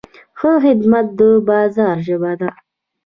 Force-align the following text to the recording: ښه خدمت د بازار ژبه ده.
ښه 0.39 0.51
خدمت 0.63 1.07
د 1.19 1.21
بازار 1.47 1.97
ژبه 2.07 2.33
ده. 2.39 2.49